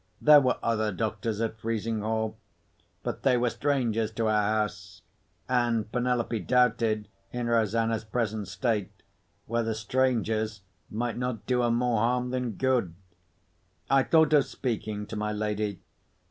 There 0.19 0.41
were 0.41 0.57
other 0.63 0.91
doctors 0.91 1.39
at 1.41 1.59
Frizinghall. 1.59 2.35
But 3.03 3.21
they 3.21 3.37
were 3.37 3.51
strangers 3.51 4.09
to 4.13 4.25
our 4.29 4.41
house; 4.61 5.03
and 5.47 5.91
Penelope 5.91 6.39
doubted, 6.39 7.07
in 7.31 7.45
Rosanna's 7.45 8.03
present 8.03 8.47
state, 8.47 8.89
whether 9.45 9.75
strangers 9.75 10.61
might 10.89 11.19
not 11.19 11.45
do 11.45 11.61
her 11.61 11.69
more 11.69 11.99
harm 11.99 12.31
than 12.31 12.53
good. 12.53 12.95
I 13.91 14.01
thought 14.01 14.33
of 14.33 14.45
speaking 14.45 15.05
to 15.05 15.15
my 15.15 15.31
lady. 15.31 15.81